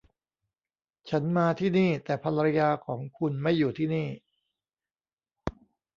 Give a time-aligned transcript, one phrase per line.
[1.09, 4.07] ฉันมาที่นี่ แต่ภรรยาของคุณไม่อยู่ที่นี่